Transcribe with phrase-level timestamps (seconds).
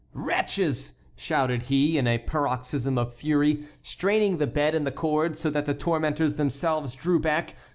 [0.15, 5.51] "Wretches!" shouted he, in a paroxysm of fury, straining the bed and the cords so
[5.51, 7.53] that the tormentors themselves drew back.